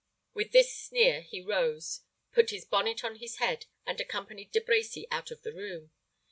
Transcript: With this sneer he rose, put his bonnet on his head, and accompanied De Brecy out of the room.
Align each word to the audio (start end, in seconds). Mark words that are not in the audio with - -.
With 0.33 0.51
this 0.51 0.75
sneer 0.75 1.21
he 1.21 1.41
rose, 1.41 2.01
put 2.33 2.49
his 2.49 2.65
bonnet 2.65 3.03
on 3.03 3.17
his 3.17 3.35
head, 3.35 3.67
and 3.85 4.01
accompanied 4.01 4.51
De 4.51 4.59
Brecy 4.59 5.05
out 5.11 5.29
of 5.29 5.43
the 5.43 5.53
room. 5.53 5.91